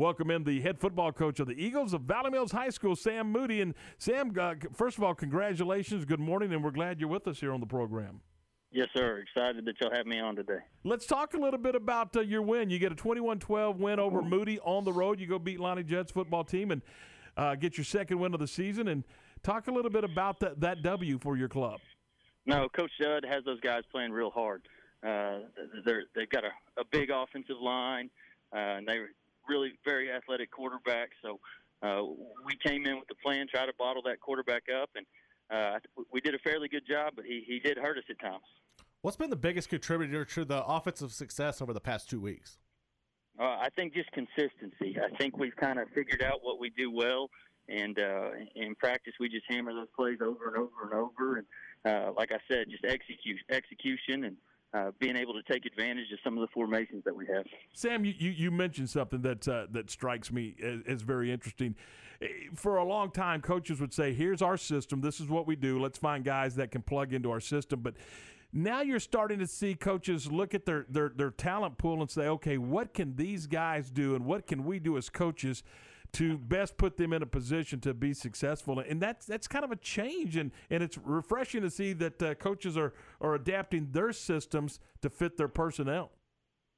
welcome 0.00 0.30
in 0.30 0.42
the 0.44 0.62
head 0.62 0.80
football 0.80 1.12
coach 1.12 1.40
of 1.40 1.46
the 1.46 1.62
Eagles 1.62 1.92
of 1.92 2.00
Valley 2.00 2.30
Mills 2.30 2.50
High 2.50 2.70
School, 2.70 2.96
Sam 2.96 3.30
Moody. 3.30 3.60
And 3.60 3.74
Sam, 3.98 4.32
uh, 4.40 4.54
first 4.72 4.96
of 4.96 5.04
all, 5.04 5.14
congratulations. 5.14 6.06
Good 6.06 6.20
morning, 6.20 6.54
and 6.54 6.64
we're 6.64 6.70
glad 6.70 6.98
you're 6.98 7.10
with 7.10 7.28
us 7.28 7.38
here 7.38 7.52
on 7.52 7.60
the 7.60 7.66
program. 7.66 8.22
Yes, 8.72 8.88
sir. 8.96 9.18
Excited 9.18 9.66
that 9.66 9.74
you'll 9.78 9.94
have 9.94 10.06
me 10.06 10.18
on 10.18 10.36
today. 10.36 10.60
Let's 10.84 11.04
talk 11.04 11.34
a 11.34 11.36
little 11.36 11.60
bit 11.60 11.74
about 11.74 12.16
uh, 12.16 12.20
your 12.20 12.40
win. 12.40 12.70
You 12.70 12.78
get 12.78 12.92
a 12.92 12.94
21-12 12.94 13.76
win 13.76 14.00
over 14.00 14.22
Moody 14.22 14.58
on 14.60 14.84
the 14.84 14.92
road. 14.92 15.20
You 15.20 15.26
go 15.26 15.38
beat 15.38 15.60
Lonnie 15.60 15.84
Judd's 15.84 16.10
football 16.10 16.44
team 16.44 16.70
and 16.70 16.80
uh, 17.36 17.56
get 17.56 17.76
your 17.76 17.84
second 17.84 18.18
win 18.18 18.32
of 18.32 18.40
the 18.40 18.48
season. 18.48 18.88
And 18.88 19.04
talk 19.42 19.68
a 19.68 19.70
little 19.70 19.90
bit 19.90 20.04
about 20.04 20.40
that, 20.40 20.60
that 20.60 20.82
W 20.82 21.18
for 21.18 21.36
your 21.36 21.48
club. 21.48 21.78
No, 22.46 22.70
Coach 22.70 22.92
Judd 22.98 23.26
has 23.28 23.44
those 23.44 23.60
guys 23.60 23.82
playing 23.92 24.12
real 24.12 24.30
hard. 24.30 24.62
Uh, 25.06 25.40
they're, 25.84 26.04
they've 26.14 26.30
got 26.30 26.44
a, 26.44 26.80
a 26.80 26.84
big 26.90 27.10
offensive 27.10 27.60
line, 27.60 28.08
uh, 28.54 28.78
and 28.78 28.88
they're 28.88 29.10
really 29.50 29.72
very 29.84 30.10
athletic 30.10 30.50
quarterbacks. 30.52 31.18
So 31.22 31.40
uh, 31.82 32.02
we 32.44 32.56
came 32.64 32.86
in 32.86 32.96
with 32.96 33.08
the 33.08 33.16
plan, 33.22 33.46
try 33.52 33.66
to 33.66 33.72
bottle 33.78 34.02
that 34.04 34.20
quarterback 34.20 34.62
up, 34.70 34.90
and 34.94 35.06
uh, 35.50 35.78
we 36.12 36.20
did 36.20 36.34
a 36.34 36.38
fairly 36.38 36.68
good 36.68 36.86
job, 36.88 37.14
but 37.16 37.24
he, 37.24 37.42
he 37.46 37.58
did 37.58 37.76
hurt 37.76 37.98
us 37.98 38.04
at 38.08 38.18
times. 38.20 38.44
What's 39.02 39.16
been 39.16 39.30
the 39.30 39.36
biggest 39.36 39.68
contributor 39.68 40.24
to 40.26 40.44
the 40.44 40.64
offensive 40.64 41.12
success 41.12 41.60
over 41.60 41.72
the 41.72 41.80
past 41.80 42.08
two 42.08 42.20
weeks? 42.20 42.58
Uh, 43.38 43.44
I 43.44 43.68
think 43.74 43.94
just 43.94 44.10
consistency. 44.12 44.98
I 45.00 45.16
think 45.16 45.38
we've 45.38 45.56
kind 45.56 45.78
of 45.78 45.88
figured 45.94 46.22
out 46.22 46.40
what 46.42 46.60
we 46.60 46.70
do 46.70 46.90
well, 46.90 47.30
and 47.68 47.98
uh, 47.98 48.30
in 48.54 48.74
practice 48.74 49.14
we 49.18 49.28
just 49.28 49.46
hammer 49.48 49.72
those 49.72 49.88
plays 49.96 50.18
over 50.20 50.48
and 50.48 50.56
over 50.56 50.84
and 50.84 50.92
over. 50.92 51.38
And 51.38 51.46
uh, 51.84 52.12
like 52.16 52.30
I 52.32 52.38
said, 52.50 52.66
just 52.70 52.84
execute 52.84 53.38
execution 53.48 54.24
and 54.24 54.36
uh, 54.72 54.90
being 54.98 55.16
able 55.16 55.34
to 55.34 55.42
take 55.42 55.66
advantage 55.66 56.12
of 56.12 56.18
some 56.22 56.36
of 56.36 56.40
the 56.42 56.52
formations 56.52 57.02
that 57.04 57.14
we 57.14 57.26
have. 57.26 57.44
Sam, 57.72 58.04
you, 58.04 58.12
you, 58.18 58.50
mentioned 58.50 58.88
something 58.88 59.20
that 59.22 59.48
uh, 59.48 59.66
that 59.72 59.90
strikes 59.90 60.30
me 60.30 60.54
as, 60.62 60.80
as, 60.86 61.02
very 61.02 61.32
interesting. 61.32 61.74
Eh, 62.22 62.26
for 62.54 62.76
a 62.76 62.84
long 62.84 63.10
time, 63.10 63.40
coaches 63.40 63.80
would 63.80 63.92
say, 63.92 64.12
"Here's 64.12 64.42
our 64.42 64.56
system. 64.56 65.00
This 65.00 65.20
is 65.20 65.28
what 65.28 65.46
we 65.46 65.56
do. 65.56 65.80
Let's 65.80 65.98
find 65.98 66.24
guys 66.24 66.54
that 66.56 66.70
can 66.70 66.82
plug 66.82 67.12
into 67.12 67.30
our 67.30 67.40
system." 67.40 67.80
But 67.80 67.94
now 68.52 68.80
you're 68.80 69.00
starting 69.00 69.38
to 69.38 69.46
see 69.46 69.74
coaches 69.74 70.30
look 70.30 70.54
at 70.54 70.66
their, 70.66 70.86
their, 70.88 71.10
their 71.10 71.30
talent 71.30 71.78
pool 71.78 72.00
and 72.00 72.10
say, 72.10 72.26
okay, 72.26 72.58
what 72.58 72.94
can 72.94 73.16
these 73.16 73.46
guys 73.46 73.90
do 73.90 74.14
and 74.14 74.24
what 74.24 74.46
can 74.46 74.64
we 74.64 74.78
do 74.78 74.96
as 74.96 75.08
coaches 75.08 75.62
to 76.12 76.36
best 76.38 76.76
put 76.76 76.96
them 76.96 77.12
in 77.12 77.22
a 77.22 77.26
position 77.26 77.78
to 77.80 77.94
be 77.94 78.12
successful? 78.12 78.80
And 78.80 79.00
that's 79.00 79.26
that's 79.26 79.46
kind 79.46 79.64
of 79.64 79.70
a 79.70 79.76
change, 79.76 80.36
and, 80.36 80.50
and 80.68 80.82
it's 80.82 80.98
refreshing 80.98 81.62
to 81.62 81.70
see 81.70 81.92
that 81.94 82.22
uh, 82.22 82.34
coaches 82.34 82.76
are, 82.76 82.92
are 83.20 83.34
adapting 83.34 83.88
their 83.92 84.12
systems 84.12 84.80
to 85.02 85.10
fit 85.10 85.36
their 85.36 85.48
personnel. 85.48 86.10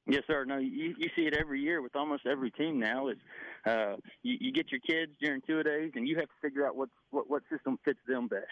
Yes, 0.05 0.23
sir. 0.27 0.43
No, 0.43 0.57
you, 0.57 0.95
you 0.97 1.09
see 1.15 1.23
it 1.23 1.35
every 1.39 1.61
year 1.61 1.81
with 1.81 1.95
almost 1.95 2.27
every 2.27 2.51
team 2.51 2.77
now. 2.77 3.07
Is 3.07 3.17
uh, 3.65 3.95
you, 4.21 4.37
you 4.39 4.51
get 4.51 4.69
your 4.69 4.81
kids 4.81 5.13
during 5.21 5.41
two 5.47 5.59
a 5.59 5.63
days, 5.63 5.93
and 5.95 6.07
you 6.07 6.17
have 6.17 6.25
to 6.25 6.35
figure 6.41 6.67
out 6.67 6.75
what 6.75 6.89
what, 7.09 7.29
what 7.29 7.41
system 7.49 7.79
fits 7.83 7.99
them 8.07 8.27
best. 8.27 8.43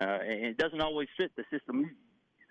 Uh, 0.00 0.18
and 0.20 0.46
it 0.46 0.58
doesn't 0.58 0.82
always 0.82 1.08
fit 1.16 1.30
the 1.36 1.44
system 1.50 1.90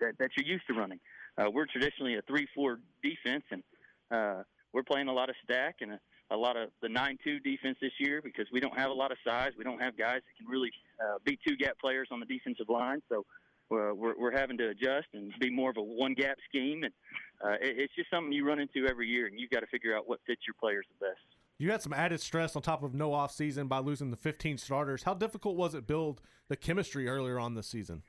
that, 0.00 0.18
that 0.18 0.30
you're 0.36 0.46
used 0.46 0.66
to 0.68 0.74
running. 0.74 1.00
Uh, 1.38 1.50
we're 1.50 1.66
traditionally 1.66 2.16
a 2.16 2.22
three-four 2.22 2.80
defense, 3.02 3.44
and 3.50 3.62
uh, 4.10 4.42
we're 4.72 4.82
playing 4.82 5.08
a 5.08 5.12
lot 5.12 5.28
of 5.28 5.36
stack 5.44 5.76
and 5.80 5.92
a, 5.92 6.00
a 6.30 6.36
lot 6.36 6.56
of 6.56 6.70
the 6.82 6.88
nine-two 6.88 7.40
defense 7.40 7.76
this 7.80 7.92
year 7.98 8.20
because 8.22 8.46
we 8.52 8.60
don't 8.60 8.78
have 8.78 8.90
a 8.90 8.94
lot 8.94 9.12
of 9.12 9.18
size. 9.26 9.52
We 9.56 9.64
don't 9.64 9.82
have 9.82 9.96
guys 9.96 10.20
that 10.26 10.36
can 10.38 10.46
really 10.50 10.70
uh, 11.00 11.18
be 11.24 11.38
two-gap 11.46 11.78
players 11.78 12.08
on 12.10 12.20
the 12.20 12.26
defensive 12.26 12.68
line. 12.68 13.02
So 13.08 13.18
uh, 13.70 13.94
we're, 13.94 14.14
we're 14.18 14.36
having 14.36 14.56
to 14.58 14.68
adjust 14.68 15.06
and 15.12 15.32
be 15.40 15.50
more 15.50 15.70
of 15.70 15.76
a 15.76 15.82
one-gap 15.82 16.38
scheme, 16.48 16.84
and 16.84 16.92
uh, 17.44 17.54
it, 17.60 17.78
it's 17.78 17.94
just 17.94 18.10
something 18.10 18.32
you 18.32 18.46
run 18.46 18.58
into 18.58 18.86
every 18.88 19.08
year, 19.08 19.26
and 19.26 19.38
you've 19.38 19.50
got 19.50 19.60
to 19.60 19.66
figure 19.66 19.96
out 19.96 20.08
what 20.08 20.20
fits 20.26 20.42
your 20.46 20.54
players 20.60 20.86
the 20.98 21.06
best. 21.06 21.20
You 21.58 21.70
had 21.70 21.80
some 21.80 21.94
added 21.94 22.20
stress 22.20 22.54
on 22.54 22.62
top 22.62 22.82
of 22.82 22.94
no 22.94 23.14
off 23.14 23.32
season 23.32 23.66
by 23.66 23.78
losing 23.78 24.10
the 24.10 24.16
15 24.16 24.58
starters. 24.58 25.02
How 25.04 25.14
difficult 25.14 25.56
was 25.56 25.74
it 25.74 25.86
build 25.86 26.20
the 26.48 26.56
chemistry 26.56 27.08
earlier 27.08 27.38
on 27.38 27.54
this 27.54 27.66
season? 27.66 28.02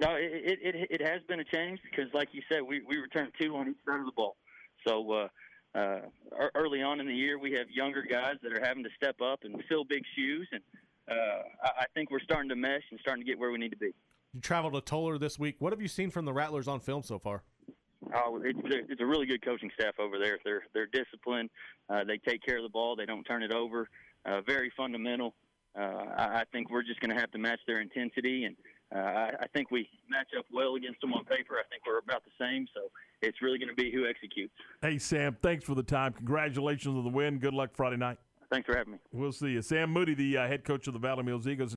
No, 0.00 0.16
it, 0.16 0.58
it 0.62 0.88
it 0.90 1.02
has 1.02 1.20
been 1.28 1.40
a 1.40 1.44
change 1.44 1.80
because, 1.88 2.12
like 2.12 2.28
you 2.32 2.42
said, 2.50 2.62
we 2.62 2.82
we 2.86 2.96
return 2.96 3.30
two 3.40 3.54
on 3.56 3.68
each 3.68 3.76
side 3.86 4.00
of 4.00 4.06
the 4.06 4.12
ball. 4.12 4.36
So 4.86 5.12
uh, 5.12 5.28
uh, 5.78 6.00
early 6.54 6.82
on 6.82 7.00
in 7.00 7.06
the 7.06 7.14
year, 7.14 7.38
we 7.38 7.52
have 7.52 7.70
younger 7.70 8.02
guys 8.02 8.34
that 8.42 8.52
are 8.52 8.64
having 8.64 8.82
to 8.84 8.90
step 8.96 9.20
up 9.20 9.40
and 9.44 9.62
fill 9.68 9.84
big 9.84 10.02
shoes, 10.16 10.48
and 10.50 10.62
uh, 11.08 11.42
I 11.62 11.84
think 11.94 12.10
we're 12.10 12.20
starting 12.20 12.48
to 12.48 12.56
mesh 12.56 12.82
and 12.90 12.98
starting 13.00 13.24
to 13.24 13.28
get 13.30 13.38
where 13.38 13.50
we 13.50 13.58
need 13.58 13.70
to 13.70 13.76
be. 13.76 13.92
You 14.34 14.40
traveled 14.40 14.74
to 14.74 14.80
Tolar 14.80 15.18
this 15.18 15.38
week. 15.38 15.56
What 15.58 15.72
have 15.72 15.82
you 15.82 15.88
seen 15.88 16.10
from 16.10 16.24
the 16.24 16.32
Rattlers 16.32 16.66
on 16.66 16.80
film 16.80 17.02
so 17.02 17.18
far? 17.18 17.42
Oh, 18.14 18.40
it's 18.42 18.58
a, 18.58 18.92
it's 18.92 19.00
a 19.00 19.06
really 19.06 19.26
good 19.26 19.44
coaching 19.44 19.70
staff 19.78 19.94
over 20.00 20.18
there. 20.18 20.38
They're 20.44 20.62
they're 20.74 20.86
disciplined. 20.86 21.50
Uh, 21.88 22.02
they 22.04 22.18
take 22.18 22.42
care 22.42 22.56
of 22.56 22.62
the 22.64 22.70
ball. 22.70 22.96
They 22.96 23.06
don't 23.06 23.24
turn 23.24 23.42
it 23.42 23.52
over. 23.52 23.88
Uh, 24.24 24.40
very 24.40 24.72
fundamental. 24.76 25.34
Uh, 25.78 26.04
I, 26.16 26.40
I 26.40 26.44
think 26.52 26.70
we're 26.70 26.82
just 26.82 27.00
going 27.00 27.14
to 27.14 27.20
have 27.20 27.30
to 27.32 27.38
match 27.38 27.60
their 27.66 27.80
intensity 27.80 28.44
and 28.44 28.56
uh, 28.94 28.98
I, 28.98 29.30
I 29.40 29.46
think 29.54 29.70
we 29.70 29.88
match 30.08 30.28
up 30.38 30.46
well 30.52 30.74
against 30.74 31.00
them 31.00 31.14
on 31.14 31.24
paper. 31.24 31.54
I 31.54 31.66
think 31.70 31.82
we're 31.86 31.98
about 31.98 32.22
the 32.24 32.30
same, 32.38 32.66
so 32.74 32.82
it's 33.22 33.40
really 33.40 33.58
going 33.58 33.68
to 33.68 33.74
be 33.74 33.90
who 33.90 34.06
executes. 34.06 34.52
Hey, 34.80 34.98
Sam, 34.98 35.36
thanks 35.42 35.64
for 35.64 35.74
the 35.74 35.82
time. 35.82 36.12
Congratulations 36.12 36.96
on 36.96 37.04
the 37.04 37.10
win. 37.10 37.38
Good 37.38 37.54
luck 37.54 37.70
Friday 37.74 37.96
night. 37.96 38.18
Thanks 38.50 38.66
for 38.66 38.76
having 38.76 38.92
me. 38.94 38.98
We'll 39.12 39.32
see 39.32 39.48
you. 39.48 39.62
Sam 39.62 39.90
Moody, 39.90 40.12
the 40.12 40.36
uh, 40.36 40.46
head 40.46 40.64
coach 40.64 40.86
of 40.86 40.92
the 40.92 40.98
Valley 40.98 41.22
Mills 41.22 41.48
Eagles. 41.48 41.70